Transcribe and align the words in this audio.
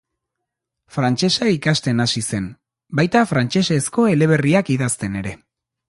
Frantsesa 0.95 1.49
ikasten 1.57 2.03
hasi 2.05 2.25
zen, 2.31 2.49
baita 3.01 3.25
frantsesezko 3.35 4.11
eleberriak 4.15 4.77
idazten 4.79 5.23
ere. 5.25 5.41